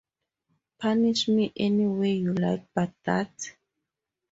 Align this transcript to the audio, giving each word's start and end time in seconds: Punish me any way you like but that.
Punish 0.79 1.27
me 1.27 1.53
any 1.55 1.85
way 1.85 2.13
you 2.13 2.33
like 2.33 2.65
but 2.73 2.91
that. 3.03 3.51